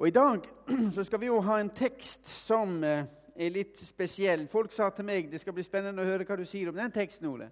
[0.00, 0.40] Og I dag
[0.94, 3.04] så skal vi jo ha en tekst som eh,
[3.36, 4.46] er litt spesiell.
[4.48, 6.94] Folk sa til meg det skal bli spennende å høre hva du sier om den
[6.94, 7.28] teksten.
[7.28, 7.50] Ole.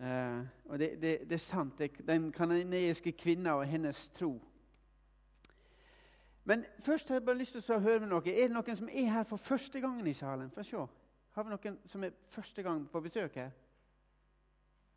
[0.00, 1.80] Uh, og det, det, det, er sant.
[2.08, 4.34] Den kanadiske kvinna og hennes tro.
[6.44, 8.22] Men først har jeg bare lyst til å høre med noe.
[8.28, 10.52] Er det noen som er her for første gangen i salen?
[10.52, 10.86] Få se.
[11.36, 13.52] Har vi noen som er første gang på besøk her?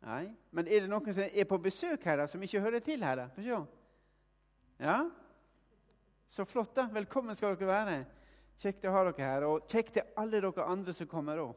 [0.04, 0.24] Nei.
[0.52, 3.24] Men er det noen som er på besøk her da, som ikke hører til her?
[3.24, 3.30] da?
[3.32, 3.66] Få se.
[4.84, 4.98] Ja?
[6.28, 6.88] Så flott, da.
[6.92, 7.96] Velkommen skal dere være.
[8.58, 9.46] Kjekt å ha dere her.
[9.48, 11.54] Og kjekt til alle dere andre som kommer òg.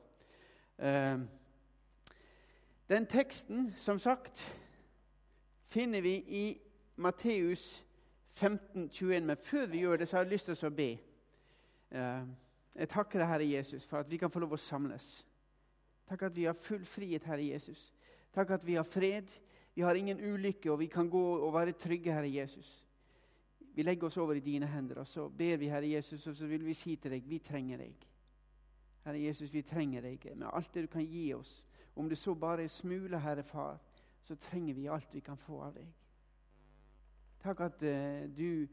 [2.87, 4.43] Den teksten, som sagt,
[5.67, 6.45] finner vi i
[6.95, 7.83] Matteus
[8.37, 9.25] 15, 21.
[9.25, 10.89] Men før vi gjør det, så har jeg lyst til å be.
[11.91, 12.29] Eh,
[12.77, 15.25] jeg takker deg, Herre Jesus, for at vi kan få lov å samles.
[16.07, 17.91] Takk at vi har full frihet, Herre Jesus.
[18.35, 19.33] Takk at vi har fred.
[19.75, 22.86] Vi har ingen ulykke, og vi kan gå og være trygge, Herre Jesus.
[23.77, 26.47] Vi legger oss over i dine hender, og så ber vi, Herre Jesus, og så
[26.47, 28.05] vil vi si til deg vi trenger deg.
[29.03, 31.51] Herre Jesus, vi trenger deg med alt det du kan gi oss.
[31.95, 33.77] Om det så bare er smuler, Herre Far,
[34.25, 35.91] så trenger vi alt vi kan få av deg.
[37.43, 38.65] Takk at uh, du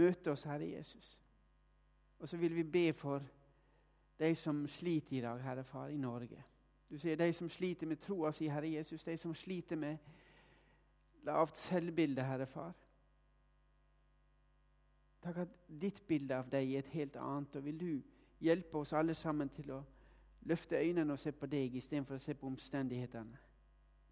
[0.00, 1.12] møter oss, Herre Jesus.
[2.18, 3.20] Og så vil vi be for
[4.16, 6.40] de som sliter i dag, Herre Far, i Norge.
[6.88, 10.00] Du sier de som sliter med troa si, Herre Jesus, de som sliter med
[11.28, 12.72] lavt selvbilde, Herre Far.
[15.22, 15.48] Takk at
[15.80, 17.56] ditt bilde av deg er et helt annet.
[17.56, 18.02] og vil du
[18.40, 19.82] hjelpe oss alle sammen til å
[20.42, 23.38] løfte øynene og se på deg istedenfor å se på omstendighetene.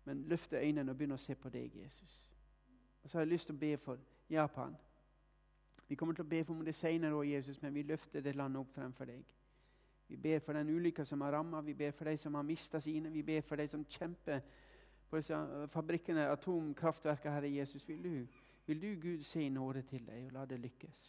[0.04, 2.32] Men løfte øynene og begynne å se på deg, Jesus.
[3.02, 3.98] Og så har jeg lyst til å be for
[4.30, 4.76] Japan.
[5.88, 8.60] Vi kommer til å be for det senere òg, Jesus, men vi løfter det landet
[8.60, 9.34] opp fremfor deg.
[10.10, 12.80] Vi ber for den ulykka som har ramma, vi ber for de som har mista
[12.80, 14.40] sine, vi ber for de som kjemper
[15.10, 17.88] på disse fabrikkene, atomkraftverkene, Herre Jesus.
[17.88, 18.26] Vil du,
[18.70, 21.00] vil du, Gud, se nåde til deg og la det lykkes?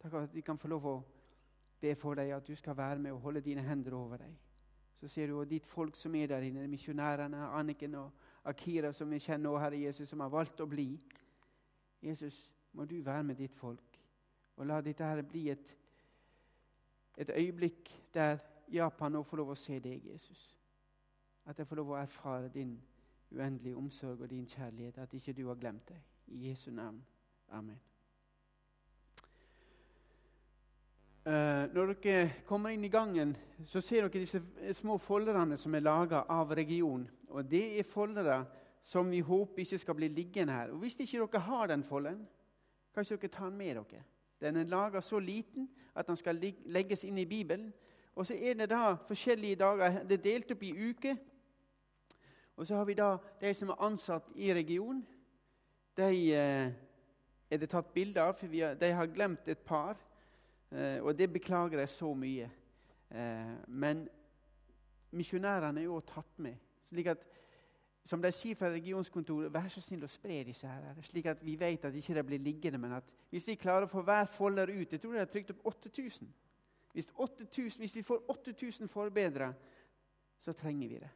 [0.00, 0.94] Takk at vi kan få lov å
[1.80, 4.32] be for deg at du skal være med og holde dine hender over deg.
[4.96, 9.18] Så ser du ditt folk som er der inne, misjonærene, Anniken og Akira, som vi
[9.20, 10.86] kjenner nå, Herre Jesus, som har valgt å bli.
[12.00, 12.38] Jesus,
[12.72, 14.00] må du være med ditt folk,
[14.56, 15.74] og la dette her bli et,
[17.20, 18.38] et øyeblikk der
[18.72, 20.54] Japan nå får lov å se deg, Jesus.
[21.44, 22.78] At jeg får lov å erfare din
[23.28, 26.13] uendelige omsorg og din kjærlighet, at ikke du har glemt deg.
[26.26, 27.04] I Jesu navn.
[27.48, 27.80] Amen.
[31.26, 34.42] Uh, når dere kommer inn i gangen, så ser dere disse
[34.76, 37.06] små folderne som er laga av region.
[37.28, 38.44] Og Det er foldere
[38.82, 40.70] som vi håper ikke skal bli liggende her.
[40.70, 42.26] Og Hvis ikke dere har den folden,
[42.94, 44.04] kanskje dere tar den med dere.
[44.40, 47.72] Den er laga så liten at den skal legges inn i Bibelen.
[48.14, 50.02] Og så er det da forskjellige dager.
[50.04, 51.16] Det er delt opp i uker.
[52.56, 55.06] Og så har vi da de som er ansatt i region.
[55.96, 56.72] De eh,
[57.50, 59.98] er det tatt bilde av, for de har glemt et par.
[60.70, 62.50] Eh, og det beklager jeg så mye.
[63.10, 64.08] Eh, men
[65.14, 66.56] misjonærene er jo tatt med.
[66.84, 67.30] slik at
[68.04, 71.54] som de sier fra regionskontoret, vær så snill å spre disse her, slik at vi
[71.56, 72.78] vet at de ikke blir liggende.
[72.78, 75.54] Men at hvis de klarer å få hver folder ut Jeg tror de har trykt
[75.54, 76.28] opp 8000.
[76.92, 79.52] Hvis, 8000, hvis vi får 8000 forbedra,
[80.40, 81.10] så trenger vi det.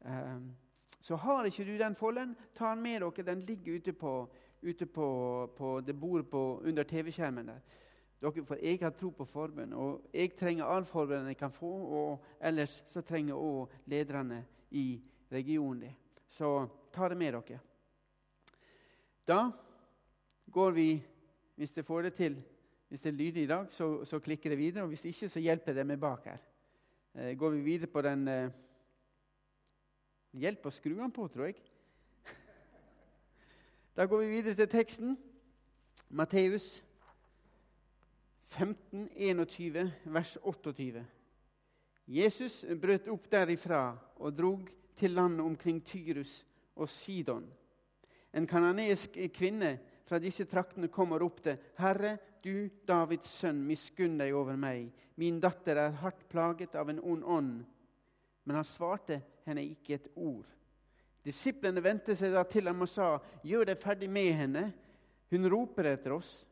[0.00, 0.56] Um,
[1.00, 3.26] så har ikke du den folden, ta den med dere.
[3.26, 4.28] Den ligger ute på,
[4.62, 5.06] ute på,
[5.56, 7.46] på det bordet under TV-skjermen.
[7.46, 7.60] der.
[8.20, 11.70] Dere, for jeg har tro på forbund, og jeg trenger all forbund jeg kan få.
[11.70, 15.00] Og ellers så trenger òg lederne i
[15.32, 15.94] regionen det.
[16.28, 17.60] Så ta det med dere.
[19.26, 19.50] Da
[20.52, 21.02] går vi,
[21.56, 22.42] hvis det får det til
[22.90, 24.82] Hvis det er lydig i dag, så, så, klikker det videre.
[24.82, 26.38] og Hvis ikke, så hjelper det meg bak her.
[27.14, 28.50] Eh, går vi videre på den eh,
[30.30, 31.58] Hjelp å skru den på, tror jeg.
[33.96, 35.16] Da går vi videre til teksten.
[36.10, 36.80] Matteus
[38.50, 41.02] 15, 21, vers 28.
[42.10, 43.82] Jesus brøt opp derifra
[44.18, 46.40] og drog til landet omkring Tyrus
[46.74, 47.44] og Sidon.
[48.34, 54.34] En kananesk kvinne fra disse traktene kom og ropte, 'Herre, du Davids sønn, miskunn deg
[54.34, 54.90] over meg.
[55.14, 57.79] Min datter er hardt plaget av en ond ånd.'
[58.44, 60.48] Men han svarte henne ikke et ord.
[61.24, 64.64] Disiplene vendte seg da til ham og sa, 'Gjør deg ferdig med henne.
[65.30, 66.46] Hun roper etter oss.'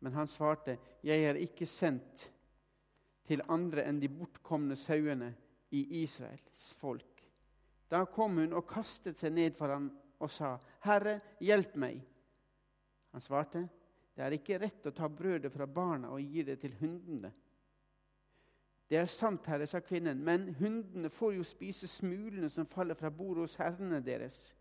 [0.00, 2.30] Men han svarte, 'Jeg er ikke sendt
[3.26, 5.32] til andre enn de bortkomne sauene
[5.74, 7.24] i Israels folk.'
[7.90, 9.90] Da kom hun og kastet seg ned for ham
[10.20, 12.06] og sa, 'Herre, hjelp meg.'
[13.12, 13.68] Han svarte,
[14.14, 17.32] 'Det er ikke rett å ta brødet fra barna og gi det til hundene.'
[18.90, 23.10] Det er sant, herre, sa kvinnen, men hundene får jo spise smulene som faller fra
[23.10, 24.56] bordet hos herrene deres.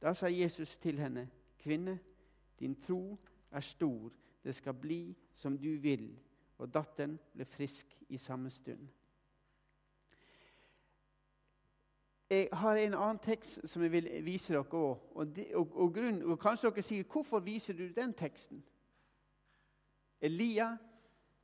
[0.00, 1.28] Da sa Jesus til henne,
[1.58, 1.98] 'Kvinne,
[2.60, 3.18] Din tro
[3.50, 4.12] er stor.
[4.44, 6.20] Det skal bli som du vil.
[6.58, 8.88] Og datteren ble frisk i samme stund.
[12.30, 14.74] Jeg har en annen tekst som jeg vil vise dere òg.
[15.14, 18.64] Og, og, og, og, kanskje dere sier 'Hvorfor viser du den teksten?'
[20.20, 20.76] Elia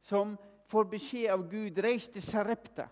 [0.00, 0.38] som
[0.70, 2.88] får beskjed av Gud 'Reis til Sarepta'.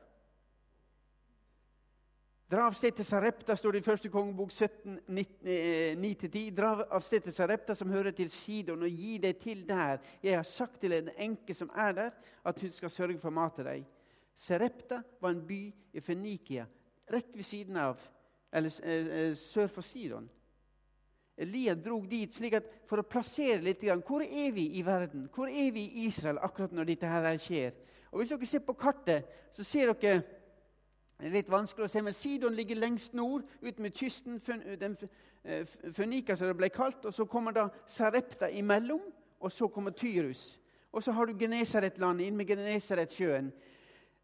[2.48, 6.46] Dra av sted til Sarepta, står det i første kongebok 17, 9-10.
[6.46, 10.00] Eh, Dra av sted til Sarepta, som hører til Sidon, og gi deg til der.
[10.22, 13.58] Jeg har sagt til en enke som er der, at hun skal sørge for mat
[13.58, 13.84] til deg.
[14.32, 15.60] Sarepta var en by
[15.92, 16.64] i Fenikia,
[17.12, 18.00] rett ved siden av,
[18.52, 20.30] eller eh, eh, sør for Sidon.
[21.38, 25.28] Elia drog dit slik at for å plassere litt Hvor er vi i verden?
[25.34, 27.72] Hvor er vi i Israel akkurat når dette her skjer?
[28.10, 30.22] Og Hvis dere ser på kartet, så ser dere
[31.18, 34.36] det er litt vanskelig å se, men Sidon ligger lengst nord, ut med kysten,
[34.78, 37.04] den funika Fønika som det ble kalt.
[37.04, 39.00] og Så kommer da Sarepta imellom,
[39.40, 40.60] og så kommer Tyrus.
[40.92, 43.50] Og så har du Genesaretlandet inn med Genesaretsjøen.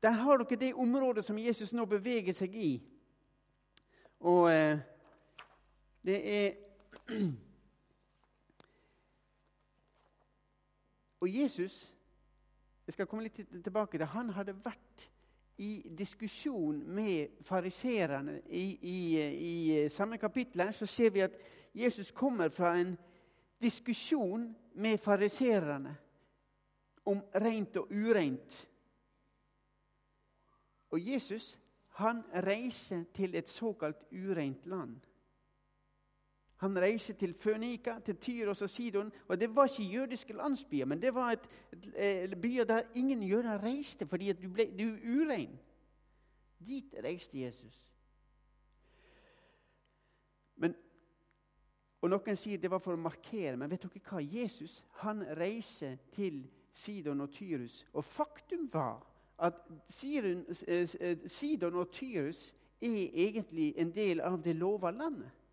[0.03, 2.73] Der har dere det området som Jesus nå beveger seg i.
[4.21, 4.79] Og eh,
[6.05, 6.51] det er
[11.21, 11.95] Og Jesus
[12.87, 15.11] jeg skal komme litt tilbake til, Han hadde vært
[15.57, 18.99] i diskusjon med fariserene i, i,
[19.31, 21.37] i, samme kapittel så ser vi at
[21.75, 22.97] Jesus kommer fra en
[23.63, 25.95] diskusjon med fariserene
[27.07, 28.69] om rent og ureint.
[30.91, 31.55] Og Jesus
[32.01, 34.99] han reiser til et såkalt ureint land.
[36.65, 39.13] Han reiser til Fønika, til Tyros og Sidon.
[39.29, 43.23] og Det var ikke jødiske landsbyer, men det var et, et, et byer der ingen
[43.23, 45.59] jøder reiste fordi du, ble, du urein.
[46.67, 47.93] Dit reiste Jesus.
[50.57, 50.75] Men,
[52.01, 54.25] og Noen sier det var for å markere, men vet dere hva?
[54.25, 57.83] Jesus han reiser til Sidon og Tyrus.
[57.93, 59.05] Og faktum var
[59.39, 65.44] at Sidon, eh, eh, og Tyrus er egentlig en del av det lova landet.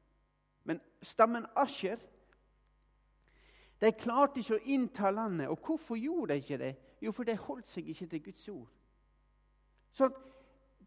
[0.63, 1.99] Men stammen Asher
[3.81, 5.49] de klarte ikke å innta landet.
[5.49, 6.73] Og hvorfor gjorde de ikke det?
[7.01, 8.67] Jo, for de holdt seg ikke til Guds ord.
[9.91, 10.09] Så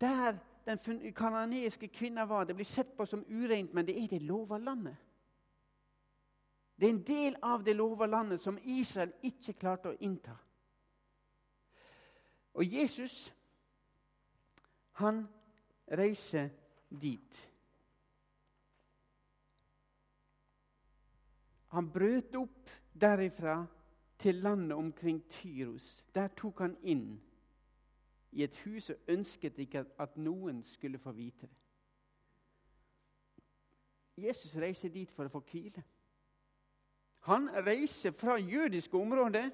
[0.00, 4.22] der den kanadiske kvinna var, det blir sett på som ureint, men det er det
[4.22, 4.96] lova landet.
[6.76, 10.34] Det er en del av det lova landet som Israel ikke klarte å innta.
[12.54, 13.34] Og Jesus,
[15.02, 15.24] han
[15.90, 16.48] reiser
[16.88, 17.40] dit.
[21.74, 23.64] Han brøt opp derifra
[24.18, 26.06] til landet omkring Tyros.
[26.14, 27.20] Der tok han inn
[28.34, 31.60] i et hus og ønsket ikke at noen skulle få vite det.
[34.16, 35.82] Jesus reiser dit for å få hvile.
[37.26, 39.48] Han reiser fra jødiske områder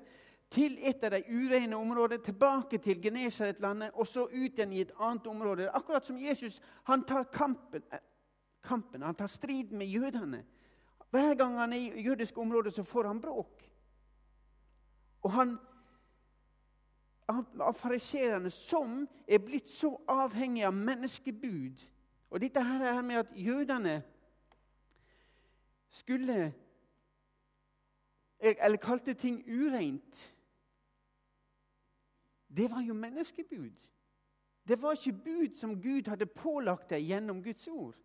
[0.50, 4.92] til et av de urene områdene, tilbake til Genesaretlandet og så ut igjen i et
[4.98, 5.70] annet område.
[5.70, 8.02] Akkurat som Jesus han tar kampen, eh,
[8.62, 10.44] kampen han tar strid med jødene.
[11.10, 13.66] Hver gang han er i jødiske områder, så får han bråk.
[15.22, 15.58] Og han
[17.30, 21.84] av fariseerne som er blitt så avhengig av menneskebud.
[22.30, 24.00] Og dette her er med at jødene
[25.90, 26.52] skulle
[28.40, 30.36] Eller kalte ting ureint.
[32.48, 33.74] Det var jo menneskebud.
[34.68, 37.98] Det var ikke bud som Gud hadde pålagt deg gjennom Guds ord.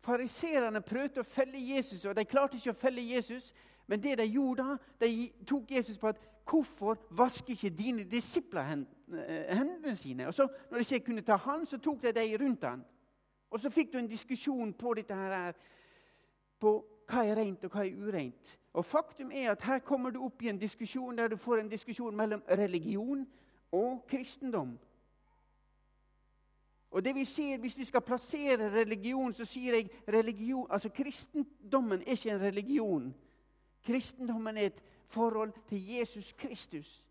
[0.00, 3.52] Fariserene prøvde å felle Jesus, og de klarte ikke å felle Jesus.
[3.86, 8.70] Men det de gjorde da, de tok Jesus på at hvorfor vasker ikke dine disipler
[8.70, 10.26] eh, hendene sine?
[10.26, 12.84] Og så, Når de ikke kunne ta han, så tok de de rundt han.
[13.50, 15.52] Og så fikk du en diskusjon på dette her,
[16.60, 16.72] på
[17.10, 18.56] hva er rent og hva er ureint.
[18.72, 21.70] Og Faktum er at her kommer du opp i en diskusjon der du får en
[21.70, 23.26] diskusjon mellom religion
[23.72, 24.78] og kristendom.
[26.90, 32.02] Og det vi ser, Hvis vi skal plassere religion, så sier jeg religion, altså kristendommen
[32.02, 33.14] er ikke en religion.
[33.82, 37.08] Kristendommen er et forhold til Jesus Kristus.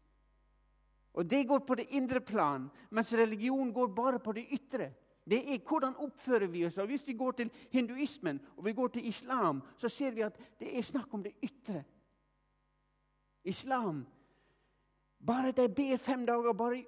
[1.14, 4.92] Og Det går på det indre plan, mens religion går bare på det ytre.
[5.30, 6.78] Det er hvordan oppfører vi oss.
[6.78, 10.38] Og Hvis vi går til hinduismen og vi går til islam, så ser vi at
[10.60, 11.84] det er snakk om det ytre.
[13.44, 14.06] Islam
[15.28, 16.86] Bare de ber fem dager, bare,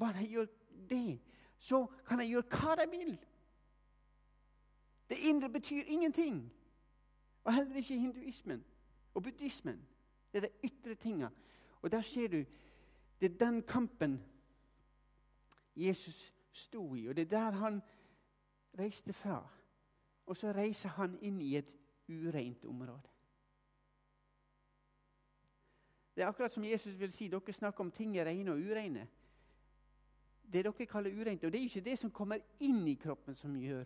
[0.00, 0.46] bare gjør
[0.88, 1.18] det
[1.58, 3.18] så kan de gjøre hva de vil.
[5.08, 6.52] Det indre betyr ingenting.
[7.44, 8.64] Og heller ikke hinduismen
[9.14, 9.88] og buddhismen.
[10.32, 11.28] Det er de ytre tinga.
[11.82, 12.44] Og der ser du
[13.20, 14.24] det er den kampen
[15.76, 17.82] Jesus sto i, og det er der han
[18.78, 19.48] reiste fra.
[20.26, 21.70] Og så reiser han inn i et
[22.08, 23.08] ureint område.
[26.14, 27.28] Det er akkurat som Jesus vil si.
[27.28, 29.08] Dere snakker om ting er rene og ureine.
[30.52, 33.36] Det dere kaller ureint, og det er jo ikke det som kommer inn i kroppen,
[33.36, 33.84] som gjør,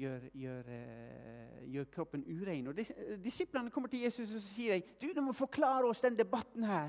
[0.00, 2.70] gjør, gjør, uh, gjør kroppen urein.
[2.70, 2.78] Og
[3.24, 6.88] Disiplene kommer til Jesus og sier de, du, du må forklare oss den debatten her.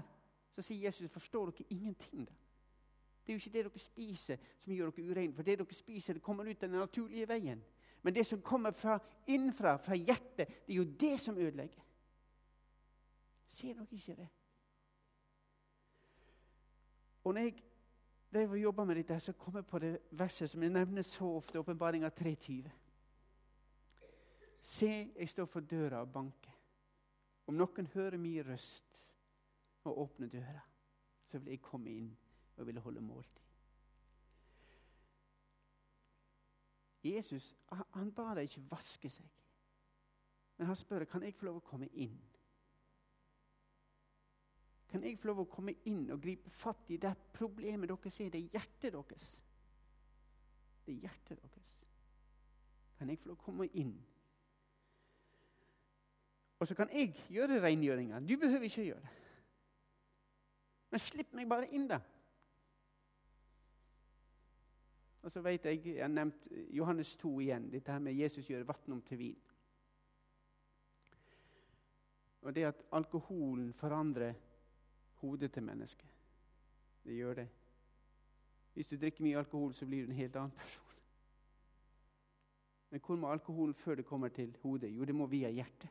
[0.55, 2.25] Så sier Jesus, forstår dere ingenting?
[2.27, 2.33] da?
[3.21, 5.35] Det er jo ikke det dere spiser, som gjør dere ureine.
[5.35, 7.61] For det dere spiser, det kommer ut den naturlige veien.
[8.01, 11.83] Men det som kommer fra innenfra, fra hjertet, det er jo det som ødelegger.
[13.47, 14.27] Ser dere ikke det?
[17.23, 17.63] Og når jeg
[18.31, 21.27] drev jeg jobba med dette, så kom jeg på det verset som jeg nevner så
[21.35, 22.69] ofte, åpenbaringa 3.20.
[24.61, 26.57] Se, jeg står for døra og banker.
[27.47, 29.01] Om noen hører min røst
[29.83, 30.61] og åpner døra,
[31.27, 32.11] så vil jeg komme inn
[32.57, 33.41] og ville holde måltid.
[37.03, 37.55] Jesus
[37.95, 39.29] han ba dem ikke vaske seg,
[40.57, 42.19] men han spør kan jeg få lov å komme inn.
[44.91, 48.31] Kan jeg få lov å komme inn og gripe fatt i det problemet dere ser?
[48.33, 49.27] Det er hjertet deres.
[50.83, 51.75] Det er hjertet deres.
[52.99, 53.93] Kan jeg få lov å komme inn?
[56.61, 58.19] Og så kan jeg gjøre rengjøringa.
[58.19, 59.15] Du behøver ikke gjøre det.
[60.91, 62.01] Men slipp meg bare inn, da.
[65.21, 68.67] Og så vet jeg, Jeg har nevnt Johannes 2 igjen, dette her med Jesus gjør
[68.67, 69.41] vann om til vin.
[72.41, 74.33] Og det at alkoholen forandrer
[75.21, 76.09] hodet til mennesket.
[77.03, 77.47] Det gjør det.
[78.73, 80.87] Hvis du drikker mye alkohol, så blir du en helt annen person.
[82.91, 84.91] Men hvor må alkoholen før det kommer til hodet?
[84.95, 85.89] Jo, det må via hjertet.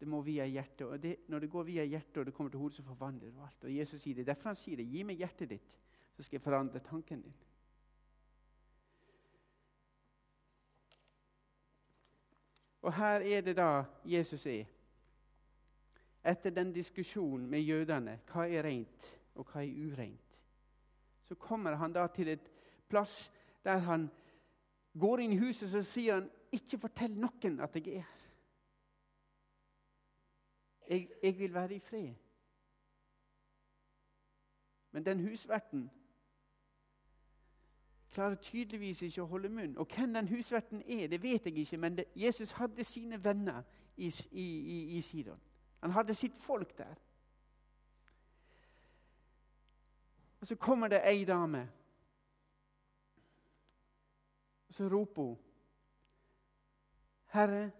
[0.00, 0.86] Det må via hjertet.
[0.86, 3.46] Og det, når det går via hjertet og det kommer til hodet, så forvandler det
[3.46, 3.64] alt.
[3.64, 4.26] Og Jesus sier det.
[4.26, 4.88] Derfor han sier det.
[4.88, 5.78] Gi meg hjertet ditt
[6.20, 7.34] så skal jeg forandre tanken din.
[12.82, 14.64] Og her er det da Jesus er.
[16.24, 20.40] Etter den diskusjonen med jødene hva er rent og hva er ureint,
[21.24, 22.50] så kommer han da til et
[22.88, 23.30] plass
[23.64, 24.08] der han
[24.98, 28.26] går inn i huset og sier han, ikke fortell noen at jeg er her.
[30.90, 32.14] Jeg, jeg vil være i fred.
[34.90, 35.90] Men den husverten
[38.10, 39.76] klarer tydeligvis ikke å holde munn.
[39.78, 43.62] Og hvem den husverten er, det vet jeg ikke, men det, Jesus hadde sine venner
[43.96, 45.38] i, i, i, i Sidon.
[45.80, 46.94] Han hadde sitt folk der.
[50.40, 51.70] Og Så kommer det ei dame.
[54.68, 55.38] Og Så roper hun.
[57.26, 57.70] Herre,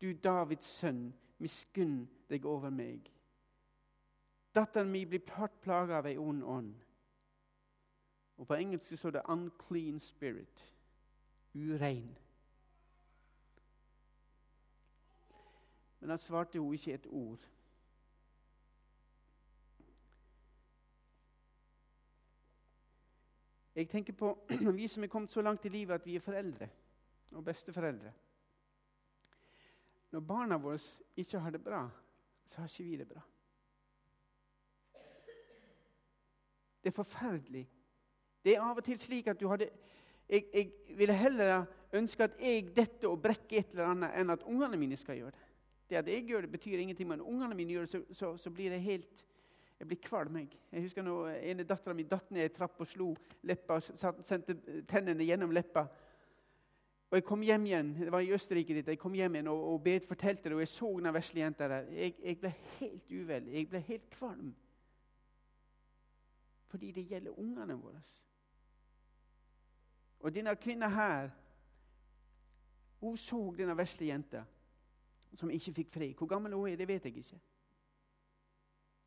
[0.00, 3.12] du Davids sønn, miskunn deg over meg.
[4.54, 6.74] Datteren min blir hardt plaga av ei ond ånd.
[8.36, 10.72] Og På engelsk står det 'unclean spirit'.
[11.54, 12.18] Urein.
[16.02, 17.44] Men han svarte jo ikke et ord.
[23.74, 24.32] Jeg tenker på
[24.78, 26.68] vi som er kommet så langt i livet at vi er foreldre
[27.30, 28.10] og besteforeldre.
[30.10, 30.80] Når barna våre
[31.16, 31.84] ikke har det bra,
[32.44, 33.22] så har ikke vi det bra.
[36.82, 37.68] Det er forferdelig
[38.42, 39.70] det er av og til slik at du hadde
[40.26, 44.42] Jeg, jeg ville heller ønske at jeg detter og brekker et eller annet, enn at
[44.48, 45.41] ungene mine skal gjøre det.
[45.92, 48.50] Det at jeg gjør det, betyr ingenting, men ungene mine gjør det, så, så, så
[48.50, 49.24] blir det helt
[49.82, 50.36] jeg blir kvalm.
[50.36, 53.08] Jeg Jeg husker når ene dattera mi datt ned ei trapp og slo
[53.42, 54.54] leppa, sendte
[54.86, 55.82] tennene gjennom leppa.
[57.10, 59.64] Og Jeg kom hjem igjen det var i Østerrike ditt, jeg kom hjem igjen, og,
[59.72, 61.90] og Berit fortalte det, og jeg så den vesle jenta der.
[61.90, 63.50] Jeg, jeg, ble helt uvel.
[63.52, 64.54] Jeg ble helt kvalm.
[66.70, 68.00] Fordi det gjelder ungene våre.
[70.20, 71.30] Og denne kvinna her
[73.02, 74.46] hun så denne vesle jenta
[75.34, 76.12] som ikke fikk fri.
[76.18, 77.40] Hvor gammel hun er, det vet jeg ikke.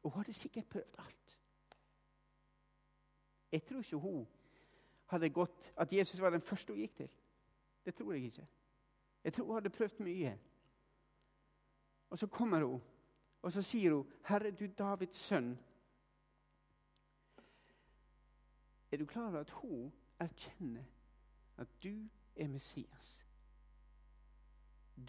[0.03, 1.39] Og hun hadde sikkert prøvd alt.
[3.51, 4.27] Jeg tror ikke hun
[5.05, 7.10] hadde gått at Jesus var den første hun gikk til.
[7.86, 8.48] Det tror jeg ikke.
[9.24, 10.39] Jeg tror hun hadde prøvd mye.
[12.10, 12.82] Og så kommer hun,
[13.41, 15.58] og så sier hun, 'Herre, du Davids sønn'
[18.91, 20.84] Er du klar over at hun erkjenner
[21.58, 23.27] at du er Messias.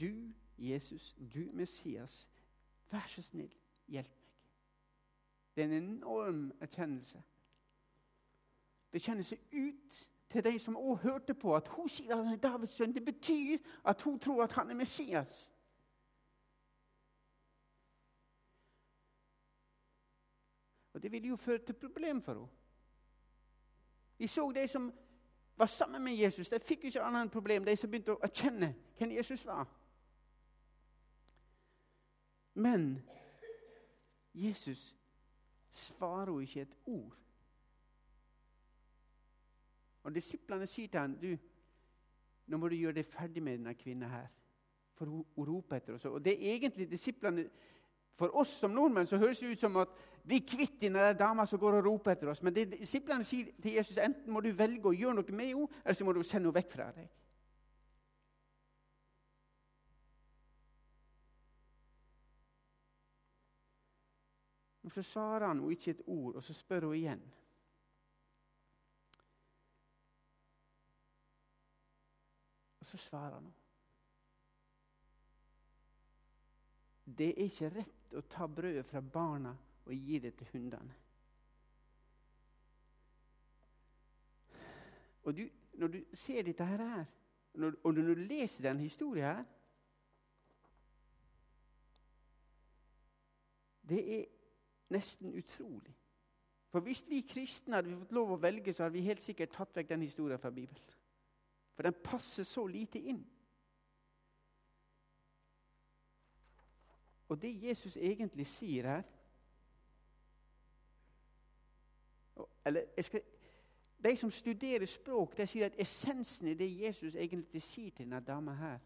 [0.00, 2.28] Du, Jesus, du Messias,
[2.90, 3.52] vær så snill,
[3.88, 4.26] hjelp meg.
[5.56, 7.22] Det er en enorm erkjennelse.
[8.90, 12.76] Bekjennelse ut til de som også hørte på at hun sier at han er Davids
[12.76, 12.94] sønn.
[12.94, 15.54] Det betyr at hun tror at han er Messias.
[20.92, 22.48] Og Det ville jo føre til problem for henne.
[24.18, 24.92] De så de som
[25.56, 28.22] var sammen med Jesus, de fikk jo ikke annet enn problem, de som begynte å
[28.25, 29.66] erkjenne hvem Jesus var.
[32.56, 33.02] Men
[34.34, 34.96] Jesus
[35.70, 37.16] svarer jo ikke et ord.
[40.02, 41.32] Og Disiplene sier til ham du,
[42.46, 44.28] nå må du gjøre deg ferdig med denne kvinnen her.
[44.96, 46.06] For hun, hun roper etter oss.
[46.08, 47.48] Og det er egentlig disiplene
[48.16, 49.90] For oss som nordmenn så høres det ut som at
[50.25, 52.40] vi er kvitt denne dama som går og roper etter oss.
[52.42, 55.66] Men det disiplene sier til Jesus, enten må du velge å gjøre noe med henne,
[55.84, 57.10] eller så må du sende henne vekk fra deg.
[64.87, 67.23] Og Så svarer han henne ikke et ord, og så spør hun igjen.
[72.81, 73.55] Og så svarer han henne.
[77.19, 80.95] Det er ikke rett å ta brødet fra barna og gi det til hundene.
[85.23, 87.05] Og du, Når du ser dette her,
[87.55, 89.45] når, og når du leser denne historien her
[93.88, 94.36] Det er
[94.88, 95.97] nesten utrolig.
[96.71, 99.76] For hvis vi kristne hadde fått lov å velge, så hadde vi helt sikkert tatt
[99.76, 100.95] vekk den historien fra Bibelen.
[101.75, 103.23] For den passer så lite inn.
[107.28, 109.07] Og det Jesus egentlig sier her
[112.66, 113.21] eller jeg skal,
[114.05, 118.21] De som studerer språk, de sier at essensen i det Jesus egentlig sier til denne
[118.21, 118.78] dama her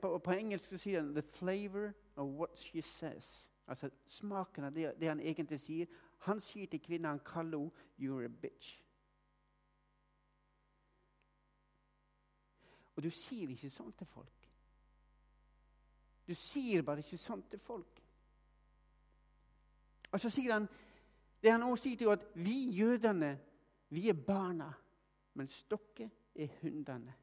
[0.00, 3.50] på, på engelsk sier han 'the flavor of what she says'.
[3.72, 5.92] Altså smaken av det, det, han egentlig sier.
[6.26, 8.82] Han sier til kvinnen han kaller henne 'you're a bitch'.
[12.96, 14.48] Og du sier ikke sånn til folk.
[16.28, 18.02] Du sier bare ikke sånn til folk.
[20.12, 20.68] Og så sier han
[21.42, 23.38] det han også sier til henne, at vi jødene,
[23.88, 24.68] vi er barna,
[25.34, 27.21] mens dere er hundene.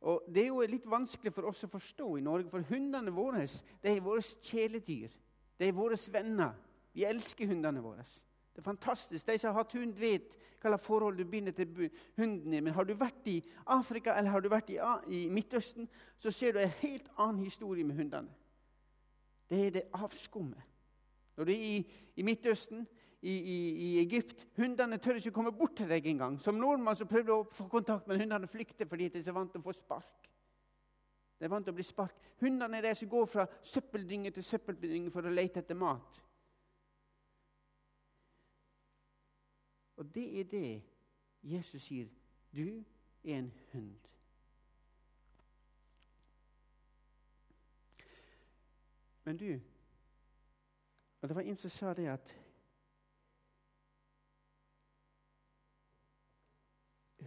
[0.00, 3.46] Og Det er jo litt vanskelig for oss å forstå i Norge, for hundene våre
[3.82, 5.10] det er våre kjæledyr.
[5.58, 6.52] Det er våre venner.
[6.92, 8.04] Vi elsker hundene våre.
[8.56, 9.26] Det er fantastisk.
[9.26, 12.64] De som har hatt hund, vet hva slags forhold du binder til hunden din.
[12.64, 14.78] Men har du vært i Afrika eller har du vært i,
[15.12, 18.32] i Midtøsten, så ser du en helt annen historie med hundene.
[19.50, 20.62] Det er det avskummet.
[21.36, 21.76] Når du er i,
[22.16, 22.86] i Midtøsten,
[23.22, 26.36] i, i, i, Egypt Hundene tør ikke komme bort til deg engang.
[26.40, 29.50] Som nordmann så prøvde du å få kontakt, men hundene flykter fordi de er vant
[29.52, 30.28] til å få spark.
[31.38, 32.16] De er vant til å bli spark.
[32.40, 36.20] Hundene er de som går fra søppeldynge til søppeldynge for å lete etter mat.
[39.96, 40.82] Og det er det
[41.42, 42.08] Jesus sier.
[42.52, 42.84] Du
[43.24, 44.10] er en hund.
[49.24, 49.60] Men du
[51.22, 52.45] Og det var en som sa det at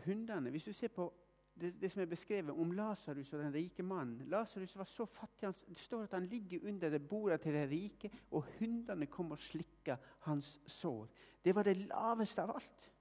[0.10, 1.14] Hundene Hvis du ser på
[1.60, 5.48] det, det som er beskrevet om Lasarus og den rike mannen Lasarus var så fattig.
[5.48, 9.32] Han, det står at han ligger under det bordet til de rike, og hundene kom
[9.32, 11.10] og slikka hans sår.
[11.46, 12.92] Det var det laveste av alt.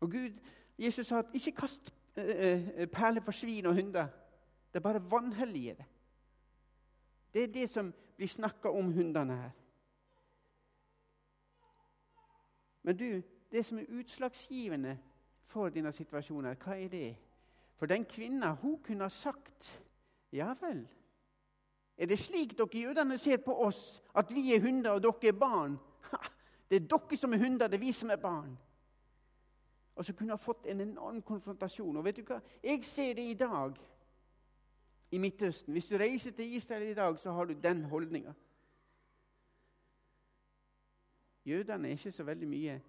[0.00, 0.40] Og Gud,
[0.78, 4.08] Jesus sa at ikke kast uh, perler for svin og hunder.
[4.72, 5.86] Det er bare vanhellige det.
[7.34, 9.50] Det er det som blir snakka om hundene her.
[12.82, 14.98] Men du, det som er utslagsgivende
[15.50, 17.10] for dine situasjoner, hva er det?
[17.78, 19.70] For den kvinna hun kunne ha sagt
[20.32, 20.84] Ja vel.
[21.98, 25.38] Er det slik dere jødene ser på oss, at vi er hunder og dere er
[25.38, 25.74] barn?
[26.10, 26.20] Ha,
[26.70, 28.54] det er dere som er hunder, det er vi som er barn.
[29.96, 31.96] Og så kunne hun ha fått en enorm konfrontasjon.
[31.96, 32.38] Og vet du hva?
[32.62, 33.74] Jeg ser det i dag
[35.10, 35.72] i Midtøsten.
[35.72, 38.32] Hvis du reiser til Israel i dag, så har du den holdninga.
[41.44, 42.80] Jødene er ikke så veldig mye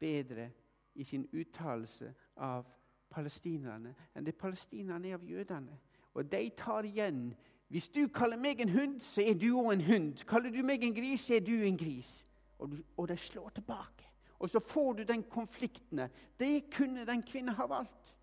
[0.00, 0.50] bedre
[0.94, 2.66] i sin uttalelse av
[3.12, 5.78] palestinerne enn det palestinerne er av jødene.
[6.14, 7.32] Og de tar igjen.
[7.72, 10.24] Hvis du kaller meg en hund, så er du òg en hund.
[10.28, 12.26] Kaller du meg en gris, så er du en gris.
[12.58, 14.08] Og, du, og de slår tilbake.
[14.38, 16.00] Og så får du den konflikten.
[16.38, 18.16] Det kunne den kvinnen ha valgt.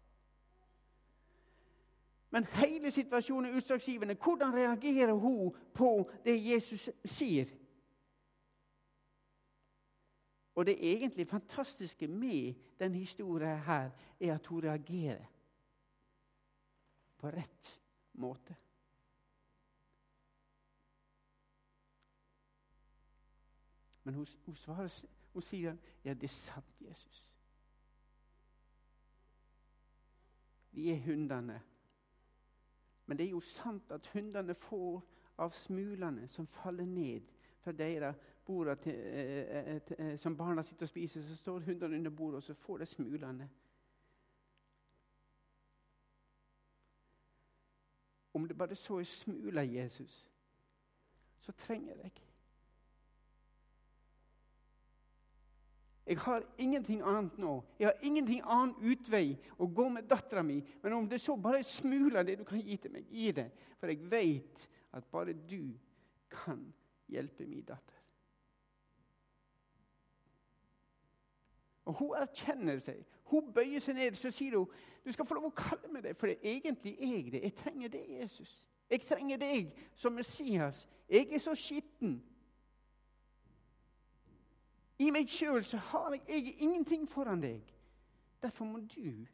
[2.29, 4.15] Men hele situasjonen er utslagsgivende.
[4.23, 7.49] Hvordan reagerer hun på det Jesus sier?
[10.59, 15.25] Og det egentlig fantastiske med denne historien her, er at hun reagerer
[17.17, 17.81] på rett
[18.13, 18.55] måte.
[24.03, 27.35] Men hun, hun, svarer, hun sier ja, det er sant, Jesus.
[30.71, 31.61] Vi er hundene.
[33.05, 34.99] Men det er jo sant at hundene får
[35.37, 37.31] av smulene som faller ned
[37.63, 41.97] fra deres bord til, eh, eh, eh, som barna sitter og spiser, så står hundene
[41.97, 43.49] under bordet, og så får de smulene.
[48.33, 50.29] Om det bare så er smule Jesus,
[51.37, 52.21] så trenger jeg deg.
[56.09, 57.51] Jeg har ingenting annet nå.
[57.79, 60.57] Jeg har ingenting annen utvei å gå med dattera mi.
[60.81, 63.51] Men om det så bare smuler det du kan gi til meg, gi det.
[63.77, 64.65] For jeg vet
[64.97, 65.77] at bare du
[66.33, 66.65] kan
[67.13, 67.98] hjelpe min datter.
[71.89, 73.01] Og Hun erkjenner seg.
[73.31, 74.69] Hun bøyer seg ned så sier hun,
[75.05, 77.41] du skal få lov å kalle meg det, for det er egentlig jeg det.
[77.43, 78.51] Jeg trenger det, Jesus.
[78.89, 80.83] Jeg trenger deg som Messias.
[81.09, 82.19] Jeg er så skitten.
[84.99, 87.65] I meg sjøl har jeg, jeg ingenting foran deg.
[88.41, 89.25] Derfor må du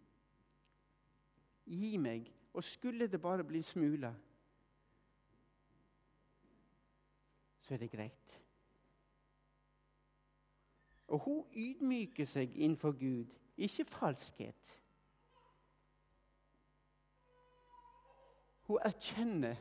[1.65, 2.31] gi meg.
[2.55, 4.13] Og skulle det bare bli smuler,
[7.59, 8.44] så er det greit.
[11.07, 14.81] Og hun ydmyker seg innenfor Gud, ikke falskhet.
[18.65, 19.55] Hun erkjenner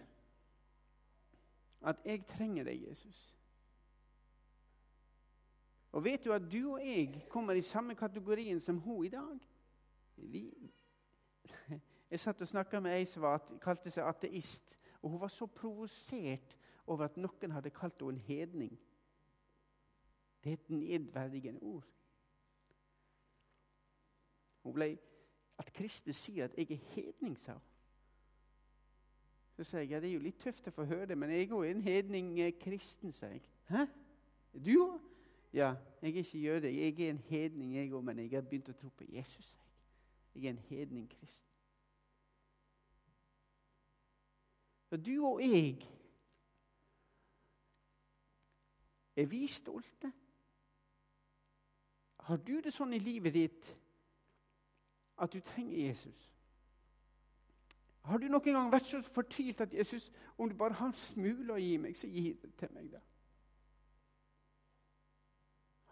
[1.80, 3.37] at 'jeg trenger deg, Jesus'.
[5.92, 9.38] Og vet du at du og jeg kommer i samme kategorien som hun i dag?
[10.16, 10.72] Vi,
[12.11, 13.26] jeg satt og snakka med ei som
[13.62, 14.76] kalte seg ateist.
[15.02, 18.74] Og hun var så provosert over at noen hadde kalt henne en hedning.
[20.44, 21.85] Det er et nedverdigende ord.
[24.62, 24.98] Hun ble,
[25.59, 27.62] At Kristus sier at 'jeg er hedning', sa hun.
[29.57, 31.50] Så sier jeg ja, det er jo litt tøft å få høre det, men jeg
[31.50, 33.42] er en hedning eh, kristen, sier jeg.
[33.68, 33.85] Hæ?
[34.64, 35.00] Du òg?
[35.52, 36.72] Ja, jeg er ikke jøde.
[36.74, 39.52] Jeg er en hedning, jeg òg, men jeg har begynt å tro på Jesus.
[40.35, 41.50] Jeg er en hedning kristen.
[44.90, 45.90] Og du og jeg
[49.16, 50.12] Er vi stolte?
[52.24, 53.66] Har du det sånn i livet ditt
[55.20, 56.30] at du trenger Jesus?
[58.04, 61.54] Har du noen gang vært så fortvilt at Jesus, om du bare har en smule
[61.54, 63.00] å gi meg, så gi det til meg, da?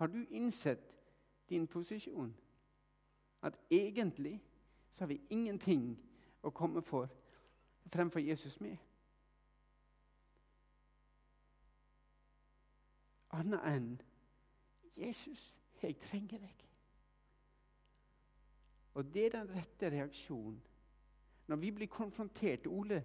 [0.01, 0.97] Har du innsett
[1.49, 2.35] din posisjon?
[3.43, 4.41] At egentlig
[4.93, 5.95] så har vi ingenting
[6.43, 7.09] å komme for
[7.93, 8.77] fremfor Jesus med.
[13.33, 13.91] Annet enn
[14.97, 16.67] Jesus, jeg trenger deg.
[18.95, 20.61] Og det er den rette reaksjonen.
[21.49, 23.03] Når vi blir konfrontert Ole,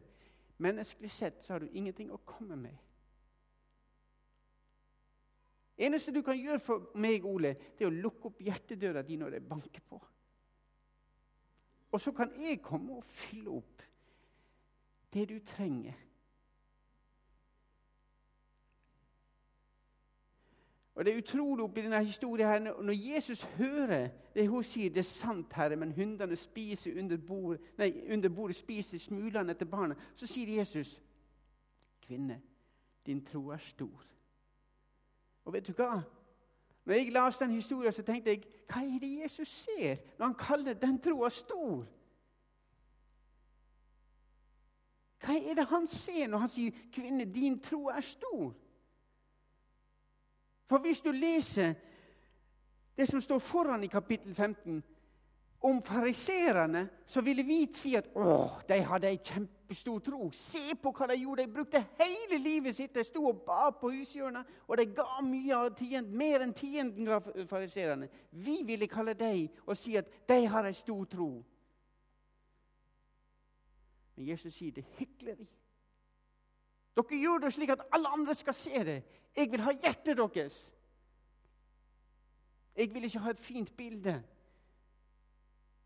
[0.58, 2.76] menneskelig sett så har du ingenting å komme med
[5.78, 9.38] eneste du kan gjøre for meg, Ole, det er å lukke opp hjertedøra di når
[9.38, 10.00] det banker på.
[11.94, 13.84] Og så kan jeg komme og fylle opp
[15.14, 15.96] det du trenger.
[20.98, 24.98] Og Det er utrolig oppi denne historien her, Når Jesus hører det hun sier, det
[24.98, 29.96] er sant, Herre, men hundene spiser under, bordet, nei, under bordet spiser smulene til barna,
[30.16, 31.02] så sier Jesus,
[32.02, 32.42] kvinne,
[33.06, 34.08] din tro er stor.
[35.46, 36.02] Og vet du hva?
[36.86, 40.36] Når jeg leste den historien, så tenkte jeg hva er det Jesus ser når han
[40.40, 41.86] kaller den troa stor?
[45.22, 48.54] Hva er det han ser når han sier 'Kvinne, din tro er stor'?
[50.68, 51.74] For hvis du leser
[52.98, 54.84] det som står foran i kapittel 15,
[55.60, 58.34] om fariserene, så ville vi si at å,
[58.70, 60.30] de hadde ei kjempestor tro.
[60.34, 61.48] Se på hva de gjorde.
[61.48, 62.94] De brukte hele livet sitt.
[62.94, 67.10] De sto og ba på hushjørnet, og de ga mye av tienden, mer enn tienden
[67.10, 68.10] ga fariserene.
[68.32, 71.32] Vi ville kalle dem og si at de har ei stor tro.
[74.18, 75.50] Men Jesus sier det er hykleri.
[76.98, 78.98] Dere gjør det slik at alle andre skal se det.
[79.38, 80.58] Jeg vil ha hjertet deres.
[82.78, 84.24] Jeg vil ikke ha et fint bilde.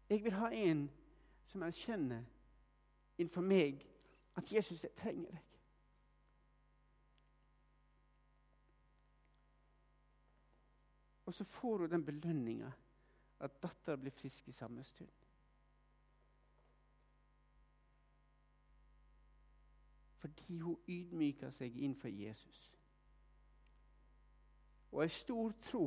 [0.10, 0.90] Jeg vil ha en
[1.52, 2.24] som erkjenner
[3.18, 3.84] innenfor meg
[4.40, 5.48] at Jesus, trenger deg.
[11.26, 12.72] Og så får hun den belønninga
[13.40, 15.21] at dattera blir frisk i samme stund.
[20.22, 22.66] Fordi hun ydmyker seg innenfor Jesus.
[24.92, 25.86] Og ei stor tro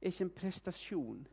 [0.00, 1.26] er ikke en prestasjon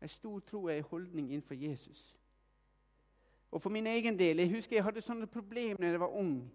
[0.00, 2.18] en stor tro er ei holdning innenfor Jesus.
[3.50, 6.52] Og For min egen del Jeg husker jeg hadde sånne problemer da jeg var ung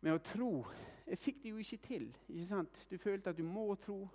[0.00, 0.64] med å tro.
[1.06, 2.06] Jeg fikk det jo ikke til.
[2.28, 2.86] ikke sant?
[2.90, 4.08] Du følte at du må tro.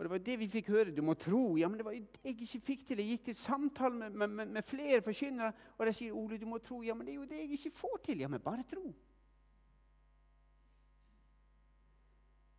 [0.00, 0.92] Og Det var det vi fikk høre.
[0.96, 1.56] Du må tro.
[1.60, 3.02] Ja, men det var det jeg ikke fikk til.
[3.02, 6.56] Jeg gikk til samtale med, med, med flere forkynnere, og de sier Ole, du må
[6.58, 6.78] tro.
[6.82, 8.22] Ja, men det er jo det jeg ikke får til.
[8.24, 8.94] Ja, men bare tro.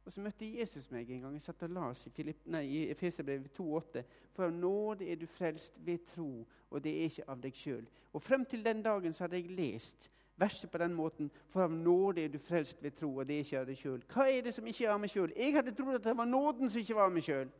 [0.05, 1.33] Og Så møtte Jesus meg en gang.
[1.33, 2.27] Jeg satt og las i,
[2.61, 4.05] i Efeserbrevet 2,8.
[4.37, 7.89] For av nåde er du frelst ved tro, og det er ikke av deg sjøl.
[8.13, 11.31] Og frem til den dagen så hadde jeg lest verset på den måten.
[11.49, 14.01] For av nåde er du frelst ved tro, og det er ikke av deg sjøl.
[14.13, 15.33] Hva er det som ikke er av meg sjøl?
[15.37, 17.51] Jeg hadde trodd at det var nåden som ikke var av meg sjøl.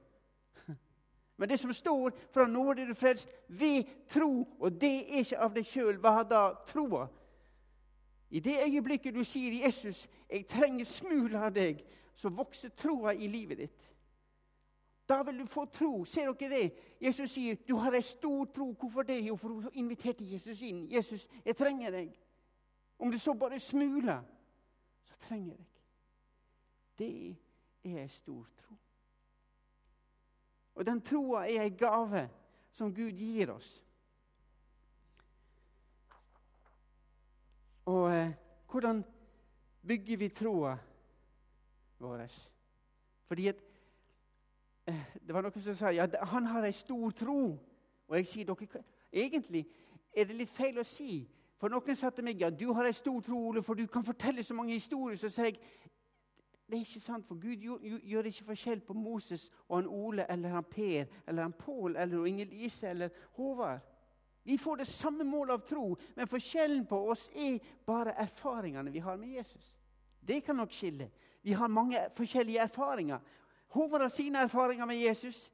[1.38, 5.24] Men det som står, for av nåde er du frelst ved tro, og det er
[5.24, 6.02] ikke av deg sjøl.
[6.02, 7.08] Hva da troa?
[8.32, 11.84] I det øyeblikket du sier 'Jesus, jeg trenger smul av deg',
[12.16, 13.92] så vokser troa i livet ditt.
[15.10, 16.06] Da vil du få tro.
[16.06, 16.74] Ser dere det?
[17.02, 18.76] Jesus sier, 'Du har ei stor tro'.
[18.80, 19.28] Hvorfor det?
[19.28, 20.88] Jo, for hun inviterte Jesus inn.
[20.88, 22.31] 'Jesus, jeg trenger deg.'
[23.02, 24.22] Om det så bare smuler,
[25.04, 25.82] så trenger jeg deg.
[26.98, 27.38] Det
[27.84, 28.76] er ei stor tro.
[30.76, 32.28] Og den troa er ei gave
[32.72, 33.72] som Gud gir oss.
[37.90, 38.32] Og eh,
[38.70, 39.04] hvordan
[39.88, 40.78] bygger vi troa
[42.00, 42.26] vår?
[43.28, 43.56] Fordi at
[44.86, 47.58] eh, Det var noen som sa ja, han har ei stor tro.
[48.08, 49.66] Og jeg sier dere, egentlig
[50.14, 51.24] er det litt feil å si.
[51.62, 54.04] For noen sa til meg ja, du har en stor tro, Ole, for du kan
[54.04, 55.20] fortelle så mange historier.
[55.22, 55.60] Så sier jeg
[56.72, 57.66] det er ikke sant, for Gud
[58.08, 62.26] gjør ikke forskjell på Moses og han Ole eller han Per eller han Pål eller
[62.26, 63.82] Inger Lise eller Håvard.
[64.44, 69.04] Vi får det samme målet av tro, men forskjellen på oss er bare erfaringene vi
[69.04, 69.76] har med Jesus.
[70.22, 71.10] Det kan nok skille.
[71.44, 73.20] Vi har mange forskjellige erfaringer.
[73.68, 75.52] Håvard har sine erfaringer med Jesus.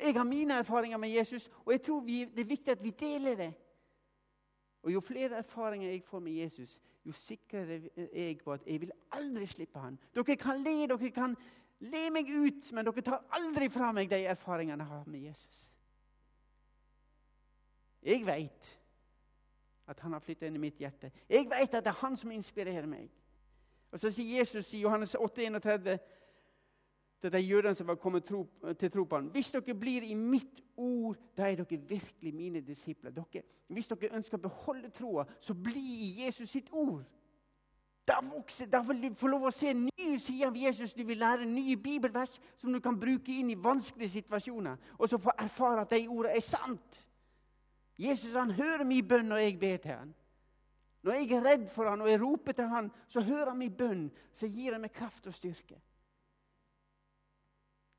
[0.00, 2.90] Jeg har mine erfaringer med Jesus, og jeg tror vi, det er viktig at vi
[2.90, 3.52] deler det.
[4.82, 8.80] Og Jo flere erfaringer jeg får med Jesus, jo sikrere er jeg på at jeg
[8.80, 9.98] vil aldri slippe han.
[10.14, 11.36] Dere kan le, dere kan
[11.80, 15.66] le meg ut, men dere tar aldri fra meg de erfaringene jeg har med Jesus.
[18.02, 18.76] Jeg veit
[19.90, 21.10] at han har flytta inn i mitt hjerte.
[21.28, 23.10] Jeg veit at det er han som inspirerer meg.
[23.90, 25.98] Og Så sier Jesus i Johannes 8, 31,
[27.20, 28.46] til de jødene som var kommet tro,
[28.78, 32.60] til tro på ham Hvis dere blir i mitt ord, da er dere virkelig mine
[32.60, 33.10] disipler.
[33.10, 37.04] Dere, hvis dere ønsker å beholde troa, så bli i Jesus sitt ord.
[38.08, 40.94] Da, vokser, da vil du få lov å se nye sider av Jesus.
[40.96, 44.80] Du vil lære nye bibelvers som du kan bruke inn i vanskelige situasjoner.
[44.98, 47.00] Og så få erfare at de ordene er sant.
[48.00, 50.14] Jesus han hører min bønn når jeg ber til ham.
[51.02, 53.76] Når jeg er redd for ham og jeg roper til ham, så hører han min
[53.76, 54.08] bønn.
[54.34, 55.78] Så gir han meg kraft og styrke.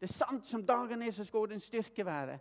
[0.02, 2.40] Det er sant som dagen er, så skal den styrke være.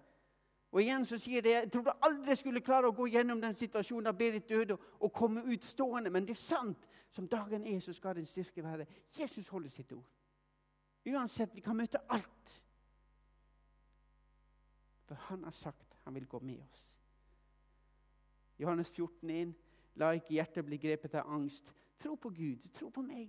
[0.73, 3.55] Og igjen så sier det, Jeg trodde aldri jeg skulle klare å gå gjennom den
[3.55, 6.11] situasjonen da Berit døde og komme ut stående.
[6.11, 6.89] Men det er sant.
[7.11, 8.87] Som dagen er, så skal den styrke være.
[9.19, 10.07] Jesus holder sitt ord.
[11.07, 12.55] Uansett, vi kan møte alt.
[15.05, 16.99] For han har sagt han vil gå med oss.
[18.59, 19.55] Johannes 14, 1.
[19.95, 21.75] La ikke hjertet bli grepet av angst.
[21.99, 22.71] Tro på Gud.
[22.73, 23.29] Tro på meg.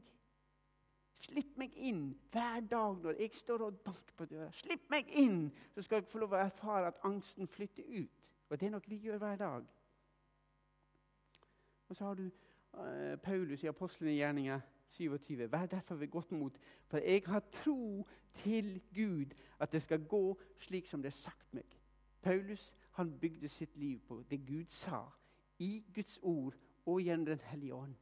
[1.21, 4.49] Slipp meg inn hver dag når jeg står og banker på døra.
[4.57, 8.31] Slipp meg inn, så skal dere få lov å erfare at angsten flytter ut.
[8.49, 9.67] Og det er noe vi gjør hver dag.
[11.89, 15.51] Og så har du uh, Paulus i Apostlenes gjerninger 27.
[15.51, 16.57] Vær derfor ved godt mot,
[16.87, 21.53] for jeg har tro til Gud at det skal gå slik som det er sagt
[21.53, 21.77] meg.
[22.21, 25.05] Paulus han bygde sitt liv på det Gud sa
[25.59, 26.55] i Guds ord
[26.85, 27.95] og gjennom Den hellige ånd.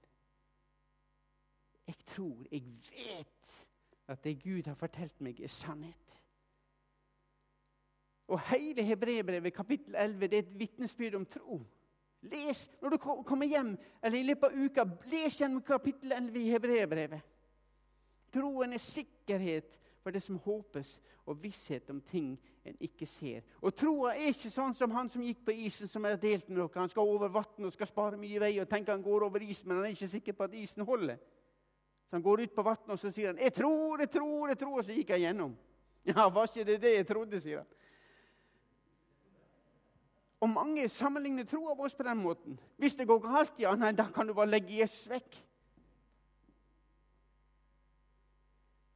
[1.89, 3.67] Jeg tror, jeg vet,
[4.07, 6.15] at det Gud har fortalt meg, er sannhet.
[8.29, 11.63] Og hele Hebrebrevet kapittel 11 det er et vitnesbyrd om tro.
[12.29, 13.71] Les når du kommer hjem
[14.03, 17.25] eller i løpet av uka, les gjennom kapittel 11 i Hebrebrevet.
[18.29, 23.41] Troen er sikkerhet for det som håpes, og visshet om ting en ikke ser.
[23.61, 26.61] Og Troa er ikke sånn som han som gikk på isen, som er delt med
[26.61, 26.83] dere.
[26.83, 29.67] Han skal over vann og skal spare mye vei og tenker han går over isen,
[29.69, 31.17] men han er ikke sikker på at isen holder.
[32.09, 34.57] Så Han går ut på vannet og så sier han, 'Jeg tror, jeg tror, jeg
[34.57, 35.57] tror', og så gikk han gjennom.
[36.05, 37.67] Ja, var ikke det det jeg trodde, sier han.
[40.39, 42.59] Og mange sammenligner troa vår på den måten.
[42.77, 45.45] Hvis det går galt, ja, nei, da kan du bare legge Jesus vekk.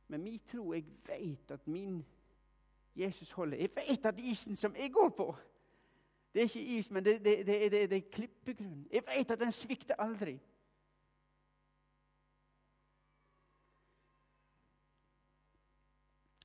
[0.08, 2.06] Men min tro Jeg vet at min
[2.96, 3.58] Jesus holder.
[3.58, 5.36] Jeg vet at isen som jeg går på
[6.34, 8.88] Det er ikke is, men det, det, det, det er klippegrunn.
[8.92, 10.40] Jeg vet at den svikter aldri.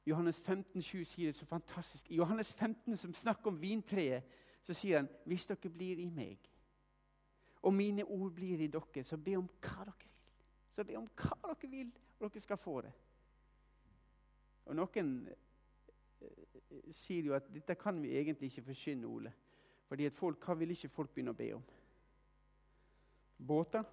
[0.09, 2.11] Johannes 15, 7 sier det så fantastisk.
[2.11, 4.25] I Johannes 15, som snakker om vintreet,
[4.63, 6.49] så sier han hvis dere blir i meg,
[7.63, 10.05] og mine ord blir i dere, så be om hva dere vil.
[10.73, 12.93] Så be om hva dere vil, og dere skal få det.
[14.69, 19.33] Og Noen eh, sier jo at dette kan vi egentlig ikke forkynne, Ole.
[19.89, 21.63] Fordi folk, Hva vil ikke folk begynne å be om?
[23.39, 23.85] Båter?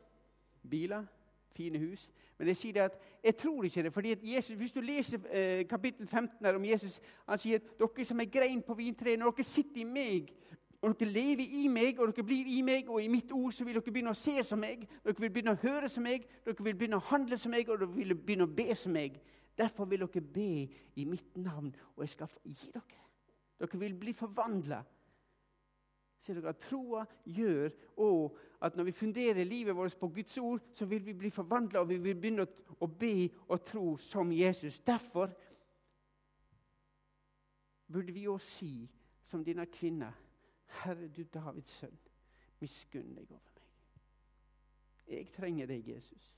[0.70, 1.06] Biler?
[1.56, 2.10] Fine hus?
[2.38, 3.94] Men jeg sier det at jeg tror ikke det.
[3.94, 7.80] fordi at Jesus, Hvis du leser eh, kapittel 15 her om Jesus Han sier at
[7.80, 10.34] dere som er grein på vintreet, når dere sitter i meg
[10.82, 13.66] Og dere lever i meg, og dere blir i meg, og i mitt ord så
[13.66, 14.84] vil dere begynne å se som meg.
[15.04, 17.80] Dere vil begynne å høre som meg, dere vil begynne å handle som meg, og
[17.80, 19.16] dere vil begynne å be som meg.
[19.58, 23.02] Derfor vil dere be i mitt navn, og jeg skal gi dere.
[23.60, 24.84] Dere vil bli forvandla.
[26.26, 27.70] Ser dere at Troa gjør
[28.02, 31.84] òg at når vi funderer livet vårt på Guds ord, så vil vi bli forvandla,
[31.84, 32.48] og vi vil begynne
[32.82, 34.80] å be og tro som Jesus.
[34.82, 35.30] Derfor
[37.86, 38.90] burde vi òg si,
[39.26, 40.10] som denne kvinna,
[40.82, 42.00] Herre, du Davids sønn,
[42.62, 43.70] miskunn deg over meg.
[45.06, 46.32] Jeg trenger deg, Jesus.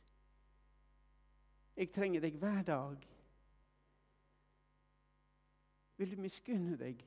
[1.77, 3.07] Jeg trenger deg hver dag.
[5.97, 6.99] Vil du miskunne deg?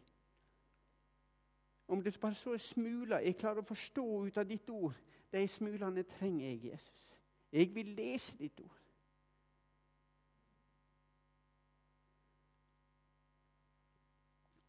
[1.91, 4.95] Om det bare så er smuler jeg klarer å forstå ut av ditt ord,
[5.33, 7.07] de smulene trenger jeg, Jesus.
[7.51, 8.77] Jeg vil lese ditt ord.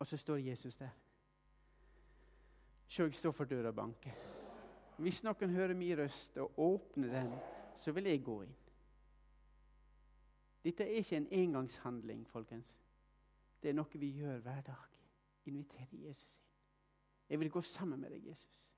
[0.02, 0.90] Og så står Jesus der.
[2.88, 4.18] Se, jeg står for døra og banker.
[4.98, 7.36] Hvis noen hører min røst og åpner den,
[7.78, 8.58] så vil jeg gå inn.
[10.64, 12.80] Dette er ikke en engangshandling, folkens.
[13.62, 14.90] Det er noe vi gjør hver dag.
[15.46, 16.51] Inviterer Jesus inn.
[17.32, 18.72] Jeg vil gå sammen med deg, Jesus.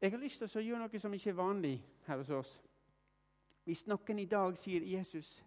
[0.00, 1.74] Jeg har lyst til å gjøre noe som ikke er vanlig
[2.08, 2.54] her hos oss.
[3.64, 5.44] Hvis noen i dag sier 'Jesus',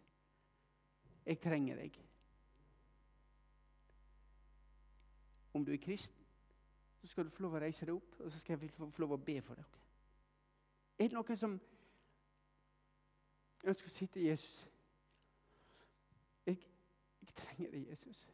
[1.26, 2.00] 'Jeg trenger deg'.
[5.54, 6.26] Om du er kristen,
[7.02, 9.12] så skal du få lov å reise deg opp, og så skal jeg få lov
[9.12, 9.84] å be for dere.
[11.00, 11.60] Er det noen som
[13.64, 14.68] ønsker å sitte i Jesus?
[16.46, 16.58] Jeg,
[17.22, 18.30] jeg trenger deg, Jesus.